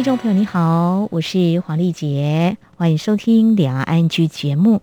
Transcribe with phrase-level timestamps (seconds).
[0.00, 4.80] 听众朋友你好，我是黄丽杰，欢迎收听《两岸 ING》节目。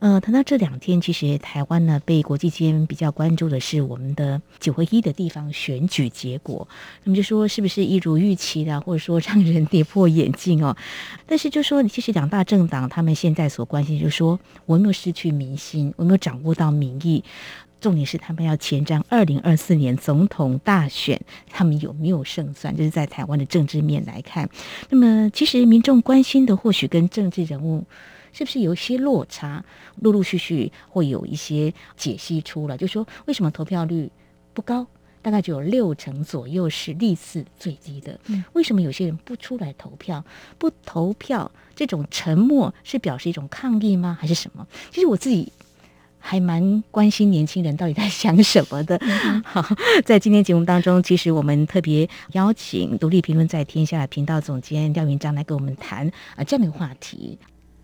[0.00, 6.68] 呃，谈到这两天，其实台湾呢被国际间比较关注的是我们的九合一的地方选举结果。
[7.04, 10.76] 那么就说是不是一如预期的，或者说让人跌破眼镜哦？
[11.26, 17.24] 但是就说，其实两大政党他们现在所关心，就是说我有没有失去民心，我有没有掌握到民意？
[17.80, 22.76] 重点是他们要前瞻二零二四年总统大选，他们有没有胜算？
[22.76, 24.48] 就是在台湾的政治面来看，
[24.90, 27.84] 那么其实民众关心的或许跟政治人物。
[28.30, 29.64] 是不是有一些落差？
[30.00, 34.08] 陆陆续续会有一些解析出来，就说为什么投票率
[34.52, 34.86] 不高，
[35.22, 38.20] 大概只有六成左右是历次最低的。
[38.52, 40.22] 为什么有些人不出来投票？
[40.58, 44.16] 不投票这种沉默是表示一种抗议吗？
[44.20, 44.64] 还是什么？
[44.90, 45.50] 其实我自己
[46.18, 49.00] 还蛮关心年轻人到底在想什么的。
[49.44, 49.64] 好，
[50.04, 57.38] 在今天节目当中，其实我们特别邀请独立评论在天下的频道总监廖云章来跟我们谈啊这样的一个话题。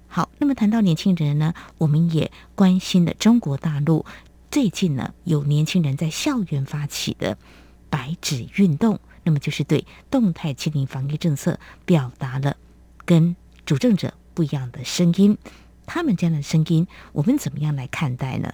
[0.06, 4.04] 好，那么谈到年轻人呢，我们也关心了中国大陆
[4.50, 7.36] 最近呢有年轻人在校园发起的
[7.90, 12.56] “白纸运动”，那么就是对动态清零防疫政策表达了
[13.04, 13.34] 跟
[13.66, 15.36] 主政者不一样的声音。
[15.86, 18.52] 他们这样的声音，我们怎么样来看待呢？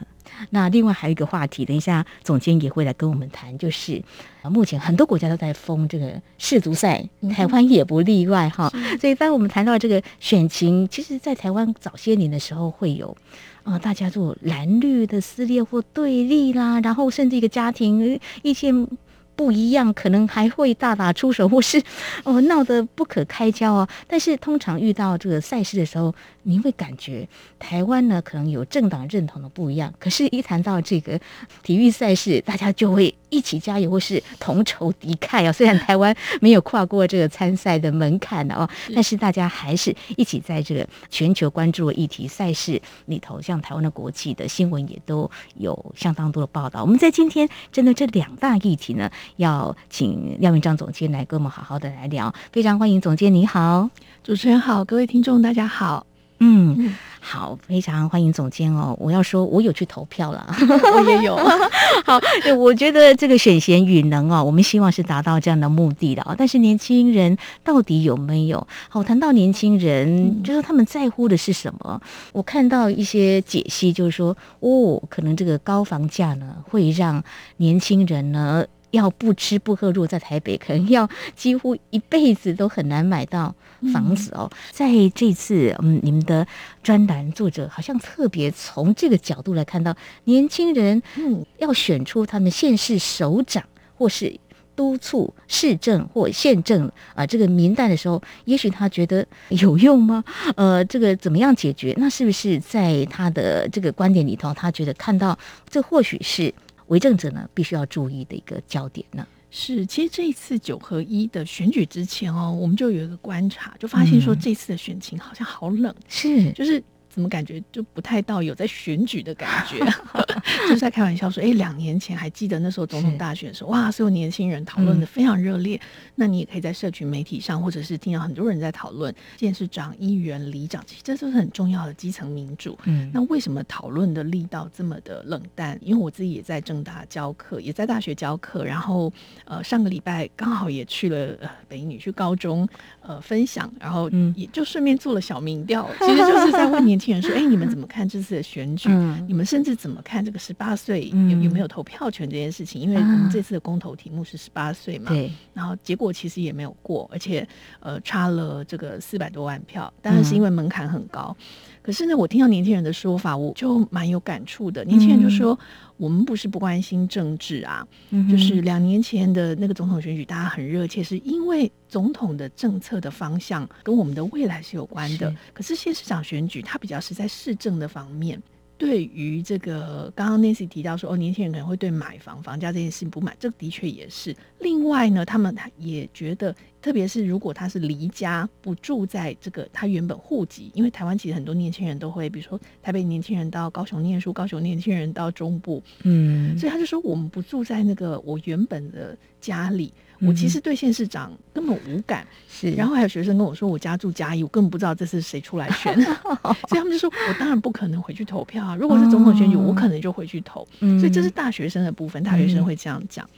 [0.50, 4.00] 那另外还有一个话题，等一下总监也会来跟我们谈，就是
[4.42, 8.72] 啊，目前很多国家都在封这个世足赛，台湾也不例外哈。
[9.00, 13.16] 所以当我们谈到这个选情，其实，在台湾早些年的时候会有
[13.64, 18.86] 啊，大家做蓝绿的撕裂或对立啦，然后甚至一个家庭意见
[19.36, 21.82] 不一样，可能还会大打出手，或是
[22.24, 23.88] 哦闹得不可开交哦。
[24.06, 27.26] 但是通常遇到这个赛事的时候，你会感觉
[27.58, 31.18] 台湾呢，可能有政党认同的不一样，可是，一谈到这个
[31.62, 35.52] 体育赛事，大家就会一起加油，或是同仇敌忾啊。
[35.60, 46.82] 虽然台湾没有跨过这个参赛的门槛哦，但是大家还是一起在这个全球关注的议题赛事里头，像台湾的国际的新闻也都有相当多的报道。
[46.82, 52.32] 我们在今天针对这两大议题呢，要请廖云章总监来跟我们好好的来聊。
[52.52, 53.88] 非常欢迎总监，你好，
[54.22, 56.06] 主持人好，各位听众大家好。
[56.42, 58.96] 嗯，好，非常欢迎总监哦。
[58.98, 60.46] 我要说，我有去投票了，
[60.96, 61.36] 我也有。
[62.06, 62.18] 好，
[62.56, 66.34] 我觉得这个选贤与能哦，我们希望是达到这样的目的的啊。
[66.38, 68.66] 但是年轻人到底有没有？
[68.88, 72.00] 好，谈到年轻人，就是他们在乎的是什么？
[72.32, 77.22] 我看到一些解析，就是说，哦，可能这个高房价呢，会让
[77.58, 78.64] 年轻人呢。
[78.90, 83.54] 要不吃不喝，如果在台北，可能要几乎一辈子都很难买到
[83.92, 84.50] 房子哦。
[84.70, 86.46] 在这次，嗯，你们的
[86.82, 93.62] 专栏作者好像特别从这个角度来看到年轻人，嗯，要选出他们县市首长
[93.96, 94.38] 或是
[94.74, 100.24] 督促市政或县政啊这个名单的时候，也许他觉得有用吗？
[100.56, 101.94] 呃，这个怎么样解决？
[101.98, 106.52] 那是不是在他的这个观点里头，他觉得看到这或许是？
[106.90, 116.52] 为政者呢，必须要注意的一个焦点呢，是其实这一次九合一的选举之前哦，我们就有一个观察，就发现说这次的选情好像好冷，嗯、是。
[116.52, 116.80] 就是。
[117.10, 119.78] 怎么感觉就不太到有在选举的感觉？
[120.68, 125.76] 就是在开玩笑说，哎，两年前还记得那时候总统大选的时候，哇，所有年轻人讨论的非常热烈。
[125.76, 125.80] 嗯、
[126.14, 132.78] 那你也可以在社群媒体上，或者是听到很多人在讨论县市长、议员、里长，其实这都是很重要的基层民主。
[132.84, 135.78] 嗯，那为什么讨论的力道这么的冷淡？
[135.82, 139.12] 因为我自己也在政大教课，也在大学教课，然后
[139.44, 142.66] 呃，上个礼拜刚好也去了呃北一女去高中
[143.02, 146.99] 呃分享，然后也就顺便做了小民调，嗯、其实就是在问年。
[147.00, 148.88] 听人说： “哎，你们怎么看这次的选举？
[148.90, 152.80] 嗯、你们甚至怎么看这个十八岁有有没有投票权这件事情？
[152.80, 155.32] 因为我们这次的公投题目是十八岁嘛，对。
[155.54, 157.46] 然后结果其实也没有过，而且
[157.80, 161.34] 呃差了这个四百多万票，当然是因为门槛很高。
[161.38, 161.44] 嗯、
[161.82, 164.84] 可是呢，我听到年轻人的说法，我就蛮有感触的。
[164.84, 165.52] 年轻人就说。
[165.54, 165.66] 嗯”
[166.00, 175.30] 我们不是不关心政治啊，嗯、就是两年前的那个总统选举，大家很热切，是因为总统的政策的方向跟我们的未来是有关的。
[175.30, 178.42] 是可是县市长选举，它比较是在市政的方面。
[178.80, 184.34] 对于这个，刚刚 Nancy 提到说，哦，年轻人可能会对买房、房价这件事情不满，这的确也是。
[184.60, 199.92] 另外呢，他们也觉得，特别是如果他是离家不住在这个他原本户籍，因为台湾其实很多年轻人都会，比如说台北年轻人到高雄念书，高雄年轻人到中部，嗯，所以他就说，我们不住在那个我原本的家里。
[200.20, 202.26] 我其实对县市长根本无感。
[202.48, 208.76] 是，然后还有学生跟我说，我家住嘉义，我根本不知道这是谁出来选， 所以他们就说我当然不可能回去投票啊。
[208.76, 210.66] 如果是总统选举，我可能就回去投。
[210.78, 213.28] 所以这是大学生的部分，大学生会这样讲。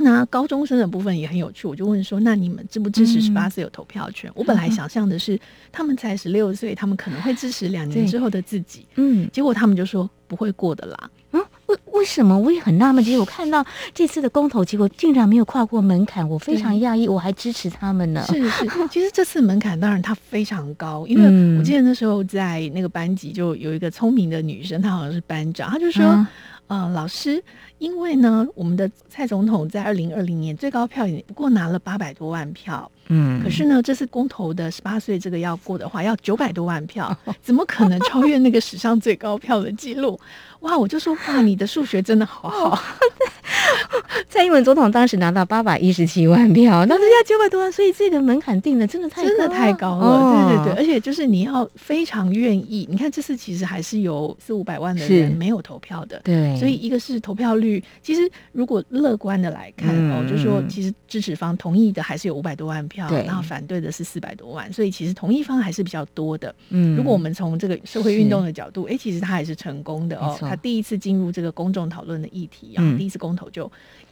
[0.00, 4.30] 那高中生的部分也很有趣，我就问说：那你们支不支持十八岁有投票权？
[4.30, 5.36] 嗯、我本来想象的是，
[5.72, 8.86] 他们才十六岁，他们可能会支持两年之后的自己。
[8.94, 11.10] 嗯，结果他们就说不会过的啦。
[11.32, 12.38] 嗯，为为什么？
[12.38, 13.02] 我也很纳闷。
[13.02, 18.22] 其实我看到这次的公投结果竟然没有跨过门槛，我非常讶异，我还支持他们呢。
[18.26, 26.04] 是是， 其实这次门槛当然它非常高，因为我记得那时候在那个班级就有一个聪明的女生，她好像是班长，她就说。
[26.04, 26.26] 嗯
[26.68, 27.42] 呃，老师，
[27.78, 40.20] 因为呢，我们的蔡总统在二零二零年最高票也不过拿了八百多万票，嗯，可是呢，这次公投的十八岁这个要过的话，要九百多万票， 怎么可能超越那个史上最高票的记录？
[40.60, 42.78] 哇，我就说哇，你的数学真的好好。
[44.28, 50.06] 蔡英文总统当时拿到八百一十七万票，那人家九百多万，所以这个门槛定的真的太高，真的太高了。
[50.06, 52.86] 哦、对对对，而且就是你要非常愿意。
[52.90, 56.56] 你看这次其实还是有四五百万的人没有投票的，对。
[56.56, 66.54] 所以一个是投票率，其实如果乐观的来看、嗯、哦，就是说其实支持方同意的还是有五百多万票，对然后反对的是四百多万，所以其实同意方还是比较多的。
[66.70, 70.36] 嗯，如果我们从这个社会运动的角度，哎是，其实他还是成功的哦。
[70.40, 73.70] 他第一次进入这个公众讨论的议题，然后第一次公投就。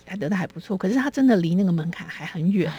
[0.09, 2.73] 还得的还不错，可是他真的离那个门槛还很远，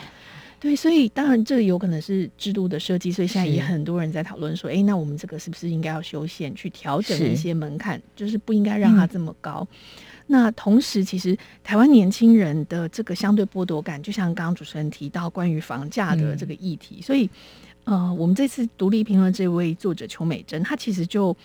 [0.62, 9.68] 对，所以当然这个有可能是制度的设计，所以现在也很多人在讨论说，哎，那我们这个是不是应该要修宪去调整一些门槛，是就是不应该让它这么高。
[9.72, 9.78] 嗯、
[10.28, 17.30] 那同时，其实台湾年轻人的这个相对剥夺感，就像刚刚主持人提到关于房价的这个议题，嗯、所以
[17.84, 21.36] 呃，我们这次独立评论这位作者邱美珍，他其实就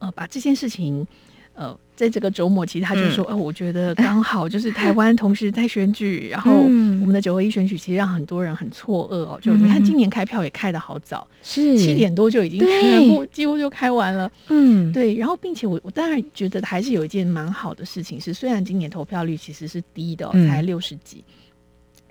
[0.00, 1.06] 呃把这件事情。
[1.54, 9.36] 呃，在这个周末，其实他就说，呃，我觉得刚好就是台湾同时在选举，然后我们的九合一选举，其实让很多人很错愕哦。
[9.42, 14.30] 就你看，今年开票也开的好早，是七点多就已经全部几乎就开完了。
[14.46, 15.16] 嗯，对。
[15.16, 21.24] 然后，并且我我当然觉得还是有一件蛮好的事情是，虽然今年投票率其实是低的，才六十几，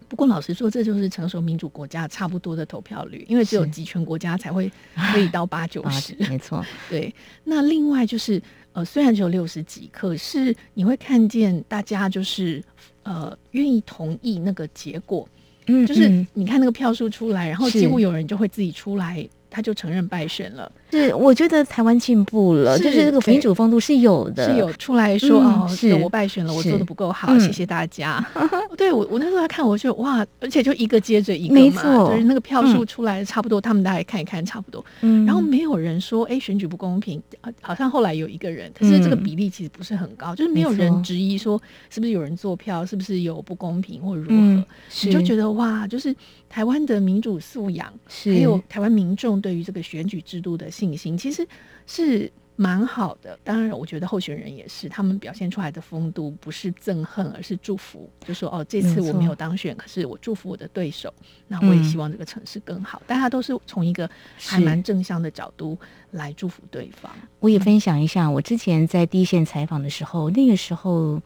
[0.10, 4.70] 不过老实说，这就是成熟民主国家差不多的投票率，因为只有集权国家才会
[5.14, 6.14] 可以到八九十。
[6.30, 6.62] 没错，
[6.92, 7.16] 对。
[7.46, 8.42] 那另外就是。
[8.78, 12.64] 呃，虽然只有六十几，可是你会看见大家就是
[13.02, 15.28] 呃愿意同意那个结果，
[15.66, 19.28] 嗯，就是你看那个票数出来，然后几乎有人就会自己出来。
[19.50, 28.26] 他就承认败选了，是我觉得台湾进步了，是就是这个民主风度是有的，是有出来说、嗯、哦，是我败选了，我做的不够好，嗯、谢谢大家。
[28.78, 37.22] 对我，我那时候在看，我就哇，而且就一个接着一个嘛，就是那个票数出来差不多，嗯、他们大概看一看差不多，嗯，然后没有人说哎选举不公平，
[37.62, 44.66] 好像后来有一个人，可是这个比例其实不是很高，嗯、就是没有人质疑说是不是有人做票，是不是有不公平或如何，嗯、
[45.04, 46.16] 你就觉得哇，就是。
[46.50, 48.34] 台湾的民主素养，是。
[48.34, 51.48] 还有台湾民众对于这个选举制度的信心，其实
[51.86, 53.40] 是蛮好的。
[53.44, 58.10] 当然，我觉得候选人也是，他们表现出来的风度不是憎恨，而是祝福。
[58.26, 61.14] 就说哦，这次我没有当选，可是我祝福我的对手。
[61.48, 63.00] 那我也希望这个城市更好。
[63.00, 65.78] 嗯、大家都是从一个还蛮正向的角度
[66.12, 67.10] 来祝福对方。
[67.40, 71.22] 我也分享一下，我之前在第一线采访的时候，那个时候。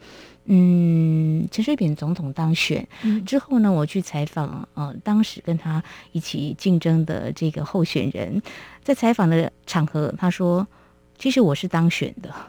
[0.45, 2.85] 嗯，陈水扁总统当选
[3.27, 5.81] 之后呢，我去采访，呃，当时跟他
[6.13, 8.41] 一起竞争的这个候选人，
[8.83, 10.67] 在采访的场合，他说
[11.21, 12.33] ：“其实我是当选的。”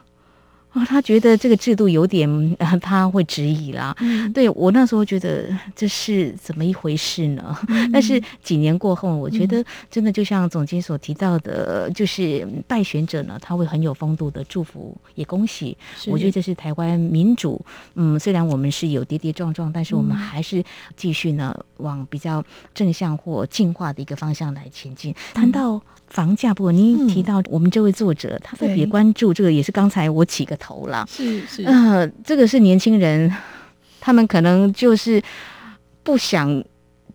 [0.73, 2.27] 哦，他觉得这个制度有点，
[2.57, 3.95] 呃、 他会质疑啦。
[3.99, 7.55] 嗯、对我那时候觉得这是怎么一回事呢？
[7.67, 15.77] 嗯、但是几年过后，我觉得真的就像总监所提到的，嗯、就是败选者呢，他会很有风度的祝福，也恭喜。
[16.07, 17.63] 我觉得这是台湾民主。
[17.93, 20.63] 嗯，虽然我们是有跌跌撞撞，但是我们还是
[20.97, 25.13] 继续呢往比较正向或进化的一个方向来前进。
[25.35, 25.79] 谈、嗯、到。
[26.13, 31.03] 房价不过，您提到我们这位作者，嗯、他特别关注这个，也是刚才我起个头了。
[31.09, 33.33] 是是，呃，这个是年轻人，
[33.99, 35.19] 他们可能就是
[36.03, 36.63] 不想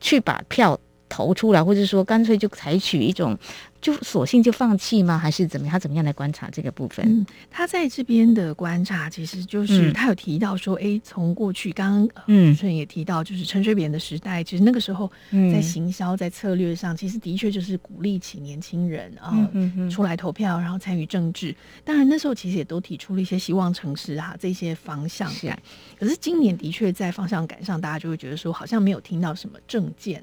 [0.01, 0.77] 去把票
[1.09, 3.39] 投出来，或者说干脆就采取一种。
[3.81, 5.17] 就索性就放弃吗？
[5.17, 5.73] 还是怎么样？
[5.73, 7.07] 他怎么样来观察这个部分？
[7.07, 15.11] 嗯，他在这边的观察，其实就是他有提到说，哎、嗯，从过去刚刚嗯，主持人也提到，就是陈水扁的时代，其实那个时候
[15.53, 19.49] 在行销在策略上，其实的确就是鼓励起年轻人啊、
[19.91, 21.55] 出来投票，然后参与政治。
[21.85, 25.39] 当然那时候其实也都提出了一些希望城市啊这些方向感。
[25.41, 30.23] 是可是今年的确在方向感上，大家就会觉得说，好像没有听到什么政见。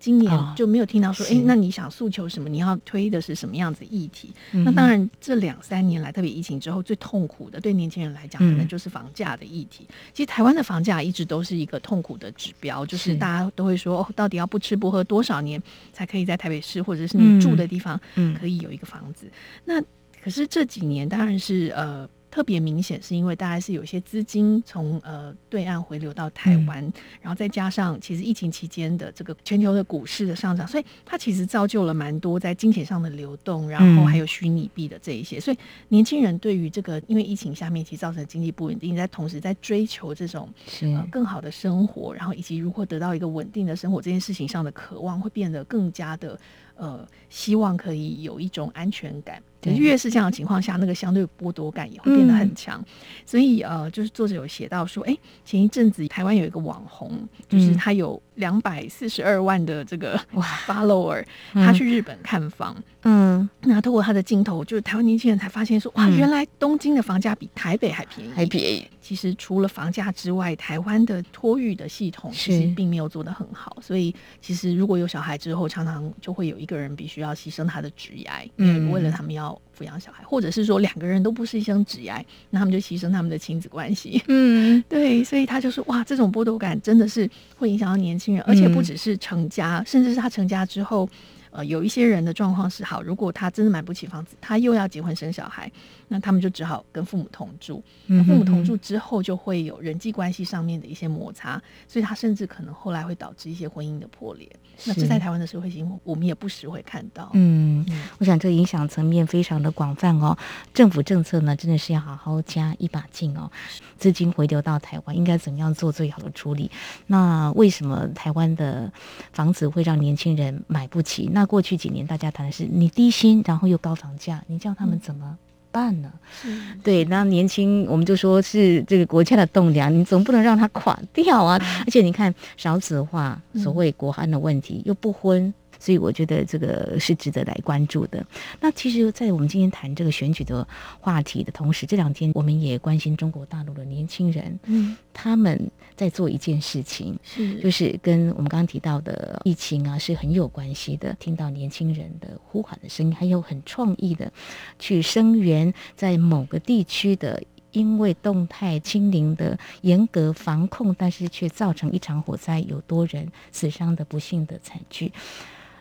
[0.00, 2.48] 今年就没有听到说，哎、哦，那你想诉求什么？
[2.48, 4.32] 你要推的是什么样子议题？
[4.52, 9.86] 嗯、那当然，这两三年来，特别疫情之后，最痛苦的对年轻人来讲，可能就是房价的议题。
[9.90, 18.00] 嗯、其实台湾的房价一直都是一个痛苦的指标，就是大家都会说，哦，到底要不吃不喝多少年才可以在台北市或者是你住的地方
[18.40, 19.30] 可以有一个房子？
[19.66, 19.82] 那
[20.22, 22.08] 可是这几年当然是呃。
[22.30, 35.38] 特别明显，是因为大概是有些资金从呃对岸回流到台湾，嗯、然后再加上其实疫情期间的这个全球的股市的上涨，所以它其实造就了蛮多在金钱上的流动，然后还有虚拟币的这一些。
[35.38, 35.56] 嗯、所以
[35.88, 40.48] 年轻人对于这个因为疫情下面其实造成经济不稳定，在同时在追求这种
[40.82, 46.38] 呃更好的生活，然后以及如何得到一个稳定的生活这件事情上的渴望，会变得更加的
[46.80, 49.40] 呃希望可以有一种安全感。
[49.60, 49.74] 对。
[49.74, 52.80] 越是这样的情况下，那个相对剥夺感也会变得很强。
[52.80, 52.84] 嗯、
[53.24, 57.12] 所以呃，就是作者有写到说，哎，前一阵子台湾有一个网红，
[57.48, 60.18] 就是他有两百四十二万的这个
[60.66, 61.22] follower，
[61.54, 68.86] 哇他去日本看房，嗯，那透过他的镜头，就是台湾年轻人才发现说，哇，原来东京的房价比台北还便宜，还便宜。
[69.10, 91.08] 其实除了房价之外，台湾的托育的系统其实并没有做得很好，所以其实如果有小孩之后，常常就会有一个人必须要牺牲他的职业，嗯，为了他们要抚养小孩，或者是说两个人都不是牺牲职业，那他们就牺牲他们的亲子关系，嗯， 对，所以他就说哇，这种剥夺感真的是会影响到年轻人，而且不只是成家，嗯、甚至是他成家之后。
[91.50, 95.70] 呃，有一些人的状况是好，如果他真的买不起房子，他又要结婚生小孩，
[96.08, 97.82] 那他们就只好跟父母同住。
[98.06, 104.48] 那父母同住之后，就会有人际关系上面的一些摩擦，所以他甚至可能后来会导致一些婚姻的破裂。
[104.86, 107.28] 那这在台湾的社会新闻，我们也不时会看到。
[107.34, 110.36] 嗯，嗯我想这影响层面非常的广泛哦。
[110.72, 113.50] 政府政策呢，真的是要好好加一把劲哦。
[113.98, 116.70] 资金回流到台湾，应该怎么样做最好的处理？
[117.08, 118.90] 那为什么台湾的
[119.32, 121.28] 房子会让年轻人买不起？
[121.30, 125.36] 那过去几年大家谈的是你低薪，然后又高房价，你叫他们怎么
[125.70, 126.12] 办呢？
[126.44, 131.58] 嗯、对，那年轻我们就说是这个国家的栋梁，你总不能让它垮掉啊！
[131.62, 135.52] 嗯、而且你看少子化，所谓国安的问题，嗯、又不婚。
[135.82, 138.22] 所以我觉得这个是值得来关注的。
[138.60, 140.68] 那其实，在我们今天谈这个选举的
[141.00, 145.58] 话题的同时，这两天我们也关心中国大陆的年轻人，嗯，他们
[146.00, 151.14] 在做一件事情，是就是跟我们刚刚提到的疫情啊是很有关系的。
[151.20, 154.32] 听到年轻人的呼喊的声音，还有很创意的
[154.78, 157.42] 去声援在某个地区的
[157.72, 165.12] 因为动态清零的严格防控，但是却造成一场火灾，有多人死伤的不幸的惨剧。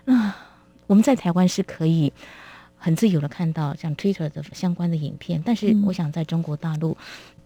[0.04, 0.36] 那，
[0.86, 2.12] 我们在台湾是可以
[2.78, 6.98] 很自由的看到像 Twitter 的相关的影片，但是我想在中国大陆。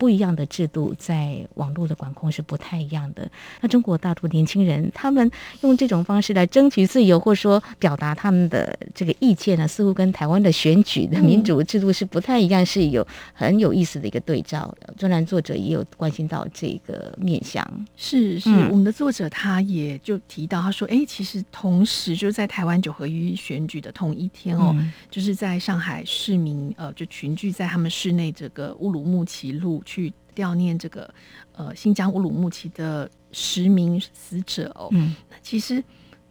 [0.03, 3.25] 不一样的制度，在网络的管控是不太一样的。
[3.61, 5.31] 那中国大陆年轻人，他们
[5.61, 14.75] 用这种方式来争取自由，或者说表达他们的这个意见呢，似乎跟台湾的选举的民主制度是不太一样，是有很有意思的一个对照。
[14.97, 17.65] 专栏作者也有关心到这个面向。
[17.95, 31.13] 是是，嗯、我们的作者他也就提到，他说：“哎，其实同时就是在台湾九合一选举的同一天哦，嗯、就是在上海市民呃就群聚在他们市内这个乌鲁木齐路。”去悼念这个
[31.51, 35.83] 呃新疆乌鲁木齐的十名死者哦，嗯，那其实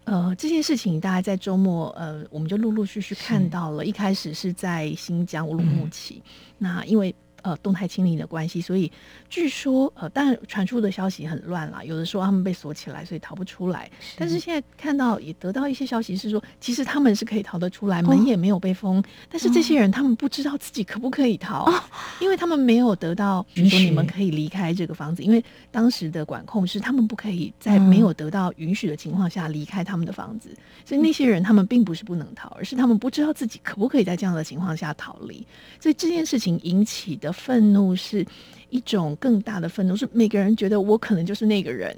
[0.04, 6.24] 呃这件事情大家在周末呃我们就陆陆续续看到了，一开始是在新疆乌鲁木齐，嗯、
[6.58, 7.14] 那因为。
[7.42, 8.90] 呃，动态清零的关系，所以
[9.28, 11.82] 据说呃，当然传出的消息很乱啦。
[11.82, 13.90] 有的说他们被锁起来，所以逃不出来。
[14.00, 19.02] 是但是现在看到也得到一些消息是说，其实他们是可以逃得出来，哦、门也没有被封。
[19.28, 21.82] 但是这些人他们不知道自己可不可以逃，哦、
[22.20, 30.50] 因为他们没有得到说你们可以离开这个房子，因为当时的管控是他们不可以在没有得到允许的情况下离开他们的房子。
[30.52, 35.44] 嗯、所以那些人他们并不是不能逃，而是他们不知道自己可不可以在这样的情况下逃离。
[35.80, 37.31] 所以这件事情引起的。
[37.32, 38.24] 愤怒是
[38.70, 41.96] 一种更大的愤怒，是每个人觉得我可能就是那个人。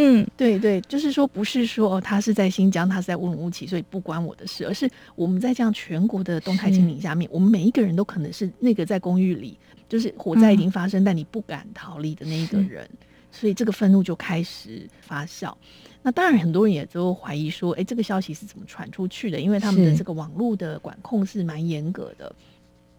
[0.00, 9.58] 嗯，对对，就是说不是说他是在新疆，他是在乌鲁木齐，所以不关我的事，而是我们在这样全国的动态清零下面，我们每一个人都可能是那个在公寓里，
[9.88, 12.88] 就是火灾已经发生，嗯、但你不敢逃离的那一个人，
[13.32, 15.52] 所以这个愤怒就开始发酵。
[16.00, 19.40] 那当然，很多人也都怀疑说，哎，这个消息是怎么传出去的？
[19.40, 22.32] 因为他们的这个网络的管控是蛮严格的。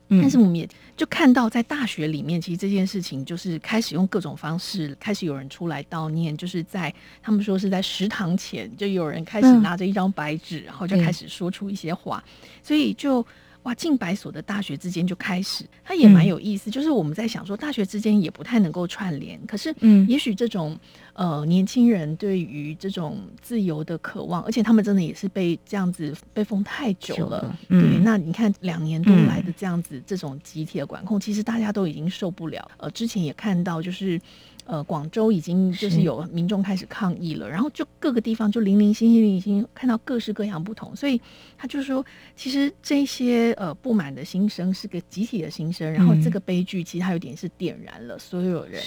[0.09, 12.23] 但是我们也就看到，在大学里面，其实这件事情就是开始用各种方式，开始有人出来悼念，就是在他们说是在食堂前，就有人开始拿着一张白纸，然后就开始说出一些话，
[12.63, 13.25] 所以就
[13.63, 20.77] 哇，近百所的大学之间就开始，它也蛮有意思，就是我们在想说，大学之间也不太能够串联，可是嗯，也许这种。
[21.19, 27.17] 呃年轻人对于这种自由的渴望，而且他们真的也是被这样子被封太久了。
[27.17, 32.71] 久了嗯、对，那你看两年多来的这样子、嗯、这种集体的管控，其实大家都已经受不了。
[32.77, 34.17] 呃，之前也看到就是。
[34.65, 41.19] 呃，广州已经就是有民众开始抗议了，然后就各个地方就零零星星、零零星看到各式各样不同，所以
[41.57, 48.79] 他就说，其实这些呃不满的心声是个集体的心声，然后这个悲剧其实它有点是点燃了所有人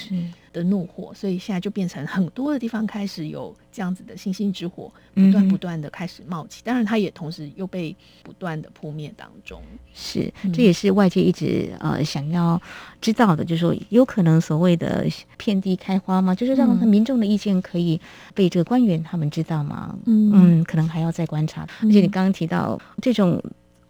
[0.53, 6.63] 的怒火，所以现在就变成很多的地方开始有这样子的星星之火，不断不断的开始冒起。
[6.65, 9.63] 当然，它也同时又被不断的扑灭当中。
[9.95, 12.61] 是，这也是外界一直呃想要
[13.01, 15.07] 知道的，就是说有可能所谓的
[15.37, 16.35] 遍地开花吗？
[16.35, 18.01] 就是让民众的意见可以
[18.35, 19.97] 被这个官员他们知道吗？
[20.07, 21.67] 嗯嗯，可能还要再观察。
[21.83, 23.43] 而且你刚刚提到这种。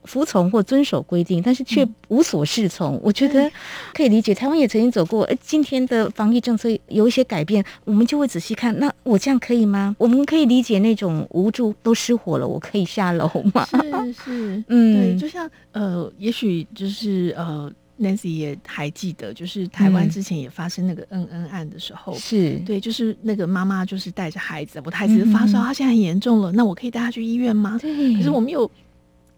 [0.05, 3.51] 服从或遵守规定，但是却无所适从，嗯、我觉得
[3.95, 4.35] 可以理解。
[4.35, 8.77] 台湾也曾经走过，哎，今天的防疫政策有一些改变，我们就会仔细看。
[8.79, 9.95] 那我这样可以吗？
[9.99, 13.65] 我们可以理解那种无助，都失火了，我可以下楼吗？
[13.67, 27.79] 是是， 嗯，对，就像呃，也许就是呃，Nancy 也还记得，就是台湾之前也发生那个恩恩案的时候，是、嗯、对，就是那个妈妈就是带着孩子，我的孩子发烧，他现在很严重了，那我可以带他去医院吗？
[27.81, 28.69] 对，可是我们有。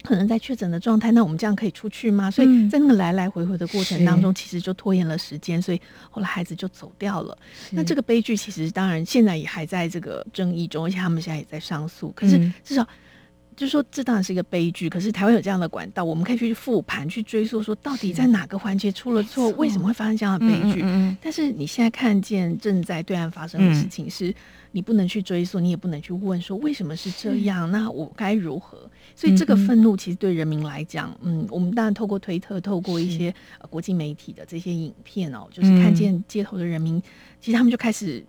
[0.04, 2.30] 可能在确诊的状态，那我们这样可以出去吗？
[2.30, 5.80] 所以在那个来来回回的过程当中，嗯、其实就拖延了时间，所以
[6.10, 7.36] 后来孩子就走掉了。
[7.70, 12.12] 那这个悲剧其实当然现在也还在这个争议中，而且他们现在也在上诉。
[12.12, 12.86] 可是至少、嗯、
[13.56, 14.90] 就是说，这当然是一个悲剧。
[14.90, 20.84] 可是台湾有这样的管道，我们可以去复盘、去追溯，说到底在哪个环节出了错，为什么会发生这样的悲剧？
[21.22, 24.28] 但是你现在看见正在对岸发生的事情是。
[24.28, 24.34] 嗯
[24.74, 28.90] 你不能去追溯，你也不能去问说为什么是这样，那我该如何？
[29.14, 33.34] 所以这个愤怒其实对人民来讲，嗯，我们当然透过推特，透过一些
[33.70, 37.02] 国际媒体的这些影片哦，就是看见街头的人民，
[37.40, 38.24] 其实他们就开始。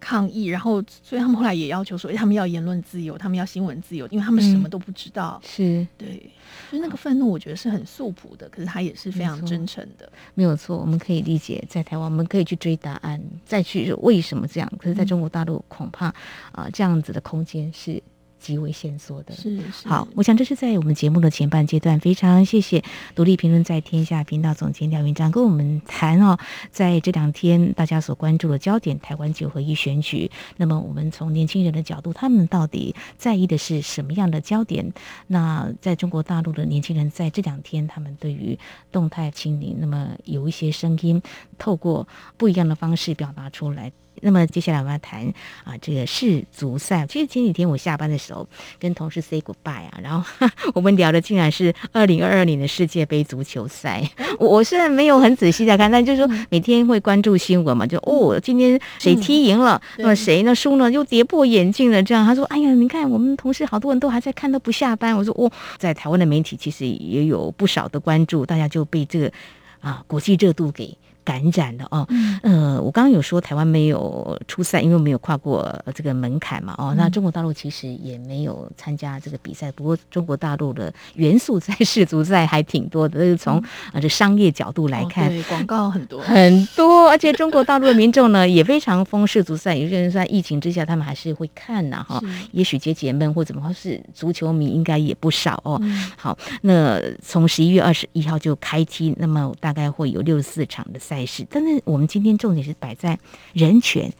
[0.00, 5.40] 抗议，然后所以他们后来也要求说，他们要言论自由，他们要新闻自由，因为他们什么都不知道。
[5.42, 6.30] 嗯、是对，
[6.70, 10.08] 所以那个愤怒，我觉得是很素朴的，可是他也是非常真诚的。
[10.34, 14.72] 没有错，我们可以理解，在台湾我们可以去追答案，再去为什么这样。
[14.78, 16.14] 可是在中国大陆，恐怕啊、
[16.52, 18.00] 嗯呃，这样子的空间是。
[18.38, 22.82] 极为线索的，是是好，我想这是在我们节目的前半阶段，非常谢谢
[23.14, 26.38] 独立评论在天下频道总监廖云章跟我们谈哦，
[26.70, 30.30] 在这两天大家所关注的焦点，台湾九合一选举。
[30.56, 34.92] 那么我们从年轻人的角度，他们到底在意的是什么样的焦点？
[35.26, 38.58] 那在中国大陆的年轻人在这两天，他们对于
[38.92, 41.20] 动态清零，那么有一些声音
[41.58, 43.92] 透过不一样的方式表达出来。
[44.20, 47.06] 那么接下来我们要谈啊，这个世足赛。
[47.06, 48.48] 其实前几天我下班的时候
[48.80, 54.02] 跟同事 say goodbye 啊，然后我们聊的竟然是二零二二年的世界杯足球赛。
[54.40, 62.02] 我虽然没有很仔细在看，但就是说每天会关注新闻嘛，就哦，今天谁踢赢了，那么谁呢输呢，又跌破眼镜了。
[62.02, 65.16] 这样他说，哎呀，你看我们同事好多人都还在看，都不下班。
[65.16, 69.30] 我说哦，在台湾的媒体其实也有不少的关注，大家就被这个
[69.78, 70.98] 啊国际热度给。
[71.28, 72.08] 感染的哦，
[72.42, 79.70] 呃，我刚刚有说台湾没有初赛，因为没有跨过这个门槛嘛，哦，那中国大陆其实也没有参加这个比赛。
[79.72, 83.62] 不过中国大陆的元素在世足赛还挺多的，就是从
[83.92, 86.18] 啊这商业角度来看，广告很多。
[86.22, 92.18] 很多，而且中国大陆的民众呢也非常疯世足赛，有些人说在疫情之下他们还是会看呐，哈，
[92.52, 95.78] 也许解解闷或怎么说是足球迷应该也不少哦。
[95.82, 101.17] 嗯、好，那从十一月二十一号就开踢，那么大概会有六十四场的赛。
[101.26, 103.18] 是，但是我们今天重点是摆在
[103.52, 104.12] 人权，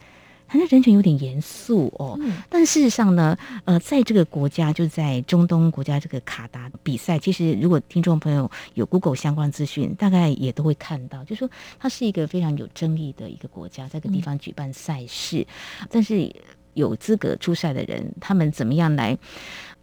[0.47, 2.17] 反正人权有点严肃哦。
[2.21, 15.45] 嗯、但事实上呢，呃，在这个国家，就在中东国家这个卡达比赛，其实如果听众朋友有 Google 相关资讯，大概也都会看到，就是说它是一个非常有争议的一个国家，在这个地方举办赛事，
[15.81, 16.33] 嗯、但是
[16.73, 19.17] 有资格出赛的人，他们怎么样来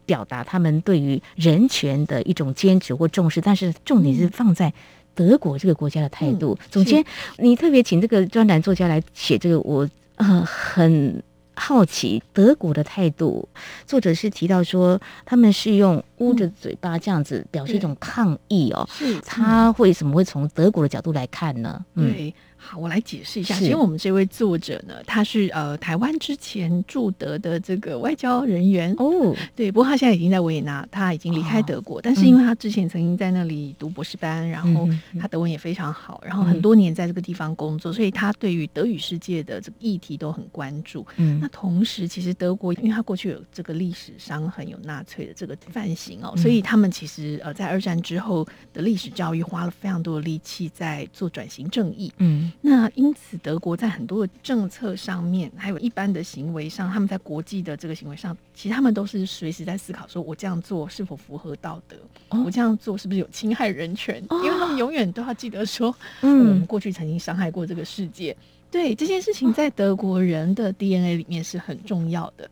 [0.04, 3.40] 表达他们对于人权的一种坚持或重视？
[3.40, 4.72] 但是重点是放在。
[5.16, 7.04] 德国这个国家的态度，总监，
[7.38, 11.20] 你特别请这个专栏作家来写这个，我呃很
[11.54, 13.48] 好奇德国的态度。
[13.86, 21.84] 作者是提到说，他们是用捂着嘴巴这样子表示一种抗议哦，是他会怎么会从德国的角度来看呢？
[21.94, 22.12] 嗯。
[22.12, 22.34] 对
[22.66, 23.56] 好，我来解释一下。
[23.56, 29.70] 其实我们这位作者呢，他是呃台湾之前驻德的这个外交人员哦， 对。
[29.70, 31.98] 不过他现在已经在维也纳，他已经离开德国。
[31.98, 34.88] 哦、但是因为他之前曾经在那里读博士班，嗯、然后
[35.20, 41.06] 他德文也非常好，然后很多年在这个地方工作，嗯、所以他对于德语世界的这个议题都很关注。
[41.16, 52.12] 嗯，那同时其实德国，因为他过去有这个历史伤痕，有纳粹的这个犯行哦，所以他们其实呃在二战之后的历史教育花了非常多的力气在做转型正义。
[52.18, 61.96] 嗯，那因此德国在很多的政策上面，还有一般的行为上，他们在国际的这个行为上，其实他们都是随时在思考：说我这样做是否符合道德？
[62.30, 64.20] 哦、我这样做是不是有侵害人权？
[64.30, 68.36] 哦、因为他们永远都要记得说，嗯，我们过去曾经伤害过这个世界。
[68.68, 72.50] 对这件事情，在德国人的 DNA 里面是很重要的。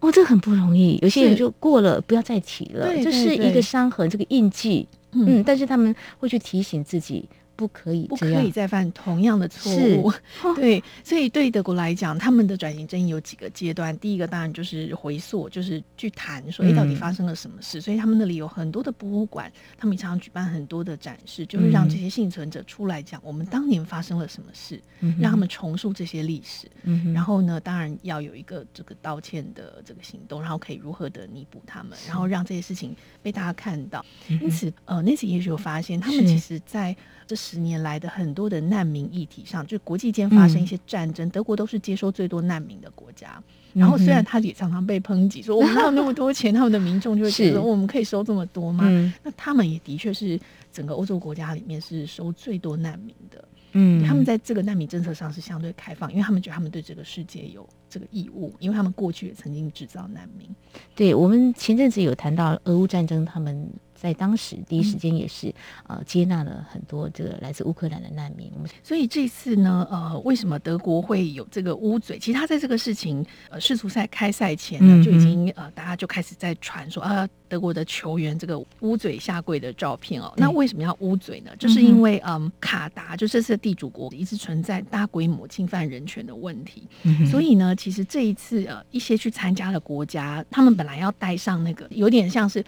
[0.00, 0.98] 哦，这很不容易。
[1.00, 4.86] 有些人就过了，不要再提了，对这是一个伤痕，这个印记。
[5.12, 7.24] 嗯，但是他们会去提醒自己。
[7.56, 10.12] 不可以，不可以再犯同样的错误。
[10.56, 13.96] 对，所以对德国来讲，他们的转型正义有几个阶段。
[13.98, 17.80] 第一个当然就是回溯，就是去谈说，哎、嗯，到底发生了什么事？
[17.80, 26.68] 所以他们那里有很多的博物馆，他们常常举办很多的展示，就是让这些幸存者出来讲，我们当年发生了什么事，嗯、让他们重述这些历史。
[26.82, 34.04] 嗯、然后呢，当然要有一个这个道歉的这个行动，然后可以如何的弥补他们，然后让这些事情被大家看到。
[34.28, 36.94] 嗯、因此，呃，那次也许有发现，他们其实在
[37.26, 43.42] 这十年来的很多的难民议题上，就国际间发生一些战争，嗯、德国都是接收最多难民的国家。
[43.74, 48.84] 然后虽然他也常常被抨击，说我们哪有 那么多钱，他们的民众就会觉得我们可以收这么多吗？
[48.86, 50.40] 嗯、那他们也的确是
[50.72, 53.44] 整个欧洲国家里面是收最多难民的。
[53.72, 60.48] 嗯，他们在这个难民政策上是相对开放，因为他们觉得他们对这个世界有这个义务，因为他们过去也曾经制造难民。
[60.94, 63.68] 对，我们前阵子有谈到俄乌战争，他们。
[64.04, 65.50] 在当时第一时间也是
[65.86, 72.18] 呃接纳了很多这个来自乌克兰的难民，所以这次呢呃为什么德国会有这个乌嘴？
[72.18, 80.30] 其实他在这个事情呃世足赛开赛前呢就已经呃大家就开始在传说啊德国的球员这个乌嘴下跪的照片哦。
[80.36, 81.50] 那为什么要乌嘴呢？
[81.58, 86.86] 就是因为嗯卡达就这次的地主国一直存在大规模侵犯人权的问题，
[87.30, 92.62] 所以呢其实这一次呃一些去参加的国家，他们本来要带上那个有点像是。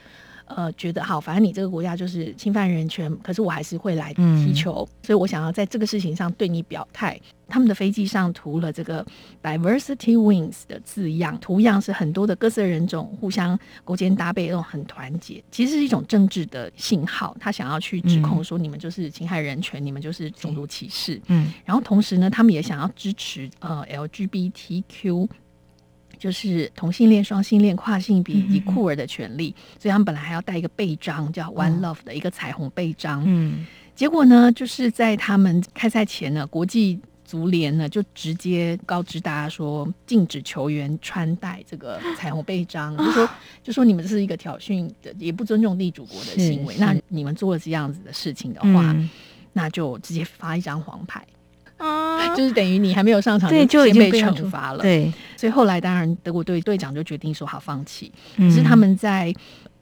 [0.47, 7.21] 呃，觉得好，反正你这个国家就是侵犯人权，可是我还是会来踢球，嗯、所以我想要在这个事情上对你表态。
[7.49, 9.07] 他们的飞机上涂了这个
[9.41, 17.37] “diversity wings” 的字样，图样是很多的各色人种互相勾肩搭背，那种很团结，其实是一种政治的信号。
[17.39, 21.21] 他想要去指控说你们就是侵害人权，嗯、你们就是种族歧视。
[21.27, 25.29] 嗯，然后同时呢，他们也想要支持呃 LGBTQ。
[26.19, 33.23] 就是同性恋、双性恋、跨性别以及酷儿的权利，嗯、所以他们本来还要带一个背章，叫 One Love 的一个彩虹背章。
[33.27, 43.29] 嗯，结果呢，就是在他们开赛前呢，国际足联呢就直接告知大家说，禁止球员穿戴这个彩虹背章，就说
[43.63, 46.77] 就说你们这是一个挑衅的，也不尊重地主国的行为。
[46.79, 49.11] 那你们做了这样子的事情的话，嗯、
[49.53, 51.27] 那就直接发一张黄牌。
[51.79, 54.83] 啊， 就是等于你还没有上场，对，就已经被惩罚了。
[54.83, 58.13] 对，所以后来当然德国队队长就决定说好放弃。
[58.37, 59.33] 可是他们在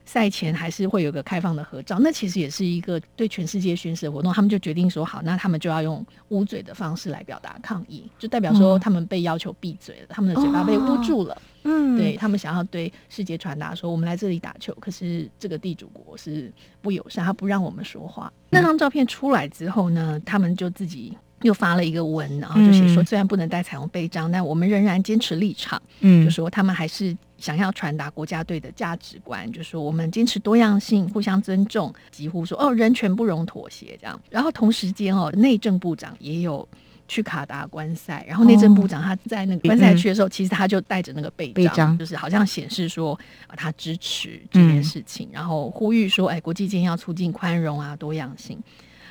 [0.06, 4.30] 赛前还是会有个开放的合照，那其实也是一个对全世界宣示的活动。
[4.34, 11.40] 他们就决定说好，那他们就要用捂嘴的方式来表达抗议，就代表说他们被要求闭嘴了，他们的嘴巴被捂住了。
[11.62, 18.30] 嗯，对，他们想要对世界传达说，我们来这里打球，可是这个地主国是不友善，他不让我们说话。
[18.50, 21.16] 那张照片出来之后呢，他们就自己。
[21.44, 25.80] 又发了一个文，然后就写说，虽然不能带彩虹背章，嗯、但我们仍然坚持立场。
[26.00, 34.18] 嗯，就说他们还是想要传达国家队的价值观，就说我们坚持多样性，互相尊重，几乎说哦，人权不容妥协这样。
[34.30, 36.66] 然后同时间哦，内政部长也有
[37.06, 43.12] 去卡达观赛，然后内政部长他在那个观赛区的时候，哦、其实他就带着那个背章，章就是好像显示说
[43.46, 48.58] 啊他支持这件事情，嗯、然后呼吁说，哎，国际间要促进宽容啊，多样性。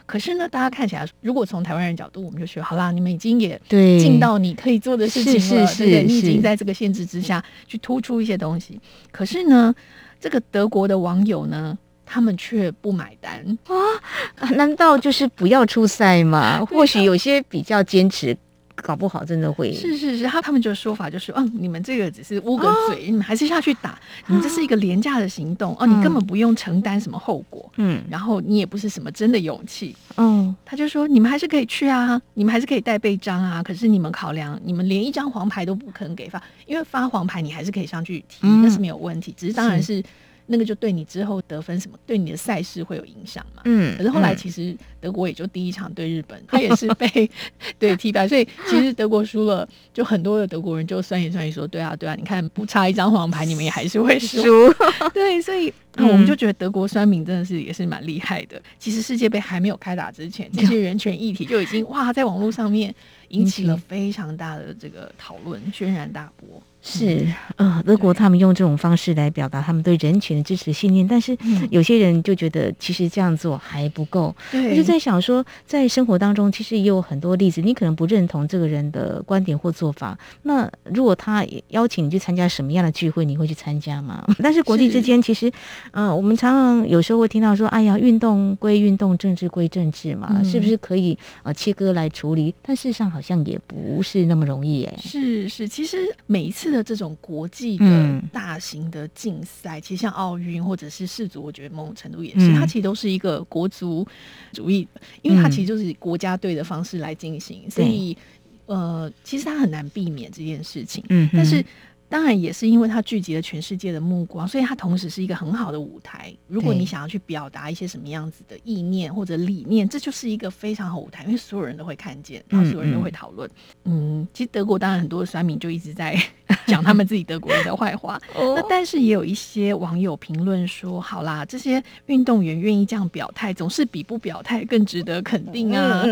[0.05, 6.03] 可是呢，大家看起来，如果从台湾人角度，我们就觉得好啦，你们已经也尽到你可以做的事情了，对不对？
[6.03, 8.79] 你已经在这个限制之下去突出一些东西。
[9.11, 9.73] 可是呢，
[10.19, 14.49] 这个德国的网友呢，他们却不买单啊？
[14.51, 16.63] 难道就是不要出赛吗？
[16.69, 18.37] 或许有些比较坚持。
[18.75, 40.03] 搞不好真的会是是是，他他们就说法就是，嗯，你们这个只是捂个嘴，哦、你们还是下去打，你们这是一个廉价的行动，嗯、哦，你根本不用承担什么后果，嗯，然后你也不是什么真的勇气，嗯，他就说你们还是可以去啊，你们还是可以带备章啊，可是你们考量，你们连一张黄牌都不肯给发，因为发黄牌你还是可以上去踢，那、嗯、是没有问题，只是当然是。
[40.47, 43.62] 那个就对你之后得分什么，对你的赛事会有影响嘛？
[43.65, 47.29] 嗯，可是后来其实德国也就第一场对日本， 他也是被
[47.79, 54.41] 对踢败，所以其实德国输了，就很多的德国人就酸言酸语说，对啊对啊，你看不差一张黄牌，你们也还是会输。
[55.13, 58.62] 对，所以我们就觉得德国酸民真的是也是蛮厉害的。
[58.77, 62.93] 其实世界杯还没有开打之前，这些人权议题就已经哇，在网络上面
[63.29, 66.62] 引起了非常大的这个讨论，轩然大波。
[66.86, 71.36] 是，呃，德国他们用这种方式来表达他们对人权的支持信念，但是
[71.72, 74.36] 有些人就觉得其实这样做还不够。
[74.52, 84.22] 我就在想说，在生活当中其实也有很多例子，你可能不认同这个人的观点或做法，那如果他邀请你去参加什么样的聚会，你会去参加吗？
[84.43, 85.48] 但是国际之间其实，
[85.91, 92.54] 嗯、呃，我们常常有时候会听到说，哎呀，运动归运动，政治归政治嘛，嗯、是不是可以呃切割来处理？
[92.62, 94.93] 但事实上好像也不是那么容易哎。
[95.02, 96.72] 是是，其实每一次。
[96.73, 104.05] 的这种国际的大型的竞赛，嗯、其实像奥运或者是世足，我觉得某种程度也是，嗯、它其实都是一个国足
[104.51, 104.88] 主义，
[105.21, 108.17] 因为它其实就是以国家队的方式来进行，嗯、所以
[108.65, 111.03] 呃，其实它很难避免这件事情。
[111.09, 111.63] 嗯，但是。
[112.09, 116.31] 当然也是因为它聚集了全世界的目光，所以它同时是一个很好的舞台。
[116.47, 123.49] 如果你想要去表达一些什么样子的意念或者理念，这就是一个非常好舞台，因为所有人都会看见，然后所有人都会讨论。
[123.86, 126.15] 嗯，嗯，其实德国当然很多的酸民就一直在
[126.67, 128.19] 讲他们自己德国人的坏话。
[128.36, 136.04] 那但是也有一些网友评论说：“好啦，这些运动员愿意这样表态，总是比不表态更值得肯定啊。”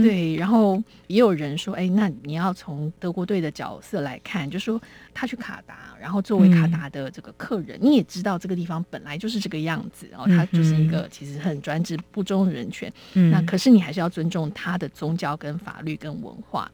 [0.00, 0.36] 对。
[0.36, 4.80] 然后也有人说：“哎，那你要从德国队的角色来看，就说
[5.12, 12.92] 他去。”卡达，然后作为卡达的这个客人，嗯、你也知道这个地方本来就是这个样子，然后他就是一个其实很专制、不尊重人权。
[13.14, 16.70] 嗯、那可是你还是要尊重他的宗教、跟法律、跟文化。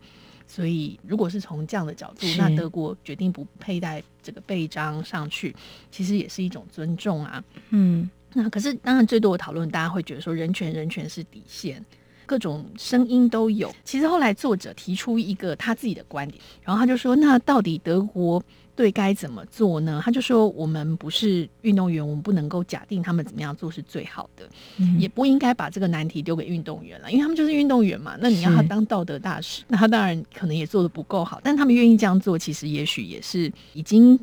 [0.46, 5.54] 所以，如果是从这样的角度，那德国决定不佩戴这个背章上去，
[5.90, 7.42] 其实也是一种尊重啊。
[7.70, 11.84] 嗯，那可是当然最多的讨论，大家会觉得说人权，人权是底线。
[12.26, 13.72] 各种声音都有。
[13.84, 18.42] 其实后来作者提出一个他自己的观点，然后他就说：“那到底德国
[18.74, 28.16] 队该怎么做呢？”他就说：“我们不是运动员，我们不能够假定他们怎么样做是最好的，嗯、也不应该把这个难题丢给运动员了，因为他们就是运动员嘛。
[28.20, 34.18] 那你要他当道德大使，那他当然可能也做的不够好，但他们愿意这样做，其实也许也是已经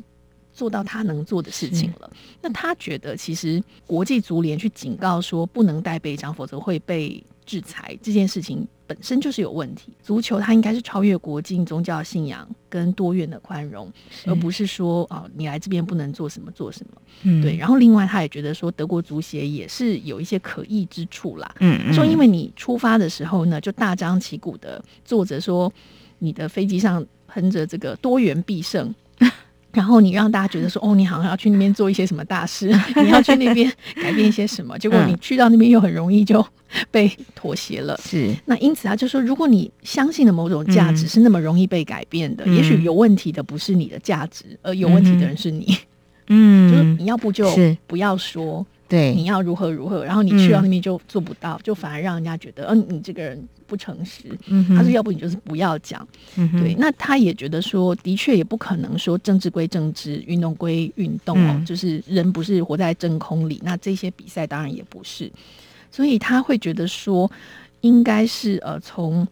[0.52, 2.10] 做到他能做的事情了。
[2.40, 9.92] 那他觉得，其实国际足联去警告说不能带臂章，否则会被。”制裁这件事情本身就是有问题。
[10.02, 13.90] 足球它应该是超越国境、宗教信仰跟多元的宽容，
[14.26, 17.02] 而不是说啊，你来这边不能做什么做什么。
[17.22, 17.56] 嗯，对。
[17.56, 21.54] 然后另外他也觉得说，德国足协也是有一些可疑之处啦。
[21.60, 25.72] 嗯，嗯，说因为你出发的时候呢，就大张旗鼓的坐着说，
[26.18, 28.94] 你的飞机上喷着这个多元必胜。
[29.74, 36.44] 然后你让大家觉得说， 哦，你好像要去那边做一些什么大事， 你要去那边改变一些什么，结果你去到那边又很容易就
[36.90, 37.98] 被妥协了。
[38.02, 45.76] 是，那因此他就说，如果你相信的某种价值是那么容易被改变的，嗯、也许有问题的不是你的价值，而有问题的人是你。
[46.28, 47.46] 嗯，就是你要不就
[47.86, 48.64] 不要说。
[48.88, 54.24] 对，你要如何如何，然后你去到那边就做不到，嗯、就反而让人家觉得，嗯、呃，你这个人不诚实。
[54.46, 56.06] 嗯、他说，要不你就是不要讲。
[56.36, 63.60] 嗯、对，那他也觉得说，的确也不可能说政治归政治，运动归运动哦，嗯、就是人不是活在真空里。
[63.64, 65.30] 那这些比赛当然也不是，
[65.90, 67.30] 所以他会觉得说，
[67.80, 69.26] 应该是呃从。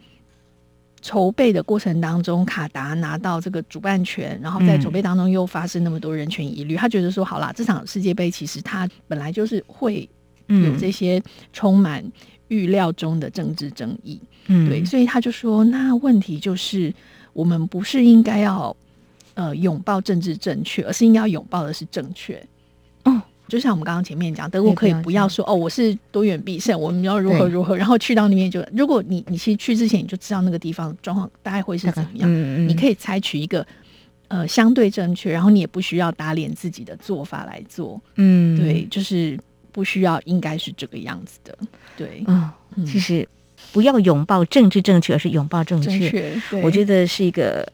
[1.03, 10.09] 筹备的过程当中，卡达拿到这个主办权，然后在筹备当中又发生那么多人权疑虑，嗯、他觉得说好啦，这场世界杯其实他本来就是会
[10.47, 11.21] 有这些
[11.53, 12.05] 充满
[12.49, 16.95] 预料中的政治争议，嗯，对，所以他就说，那问题就是
[17.33, 18.75] 我们不是应该要
[19.35, 22.41] 呃拥抱政治正确，而是应该要拥抱的是正确。
[23.49, 32.69] 就像我们刚刚前面讲，德国可以不要说哦，我是多远必胜，我们要如何如何，然后去到那边就，如果你你其实去之前你就知道那个地方状况大概会是怎么样，嗯嗯。
[32.69, 33.67] 你可以采取一个
[34.29, 39.39] 呃相对正确，然后你也不需要打脸自己的做法来做，嗯，对，就是
[39.71, 41.59] 不需要应该是这个样子的，
[41.97, 42.51] 对，嗯，
[42.87, 43.29] 其实
[43.71, 47.71] 不要拥抱政治正确，而是拥抱正确，正确，我觉得是一个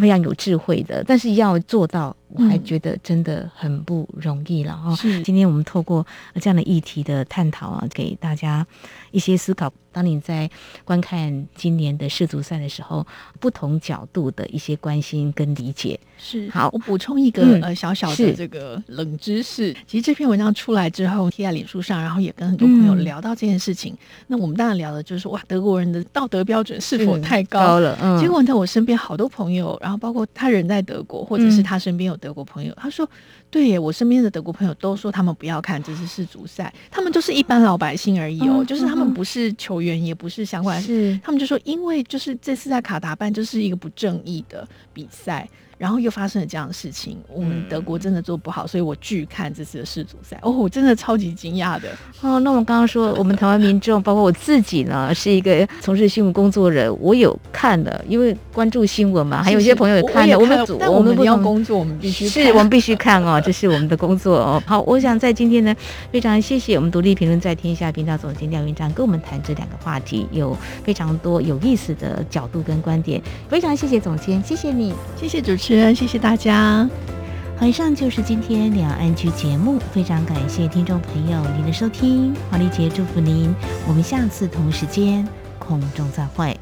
[0.00, 2.16] 非常有智慧的，但是要做到。
[2.34, 4.94] 我还觉得真的很不容易了哈。
[4.94, 6.06] 是，今天我们透过
[6.40, 8.66] 这样的议题的探讨啊，给大家
[9.10, 9.72] 一些思考。
[9.94, 10.50] 当你在
[10.86, 13.06] 观看今年的世足赛的时候，
[13.38, 16.70] 不同角度的一些关心跟理解是好。
[16.72, 23.92] 我补充一个呃小小的这个冷知识，嗯、其实这篇文章出来之后贴在脸书上，然后也跟很多朋友聊到这件事情。
[23.92, 27.98] 嗯、那我们当然聊的就是说，哇，德国人的道德标准是否太高，高了？
[28.00, 28.18] 嗯。
[28.18, 32.18] 结果在我身边好多朋友，然后包括他人在德国，或者是他身边有。
[32.22, 33.08] 德国朋友他说
[33.50, 41.18] ：“对耶，我身边的德国朋友都说他们不要看这是世足赛，他们就是一般老百姓而已哦，嗯、就是他们不是球员，也不是相关，是。
[41.24, 45.48] 他们就说，因为就是这次在卡达办就是一个不正义的比赛。”
[45.82, 50.38] 然后又发生了这样的事情，我们德国真的做不好，所以我拒看这次的世足赛。
[50.40, 51.88] 哦，我真的超级惊讶的。
[52.20, 60.38] 哦，那我们刚刚说，我们台湾民众，包括我自己呢，是一个从事新闻工作人，我有看的，因为关注新闻嘛，还有一些朋友也看的。
[60.38, 64.62] 我，们组，我们不要工作，我们必须是我们必须看哦， 这是我们的工作哦。
[64.64, 65.74] 好，我想在今天呢，
[66.12, 73.20] 非常谢谢我们独立评论在天下频道总监廖云章跟我们谈这两个话题，有非常多有意思的角度跟观点。
[73.48, 76.86] 非常谢谢总监，谢谢你，谢谢主持谢谢大家。
[77.56, 83.54] 好，以上就是今天两岸剧节目，非常感谢听众朋友您的收听，黄丽杰祝福您，
[83.88, 85.26] 我们下次同时间
[85.58, 86.54] 空中再会。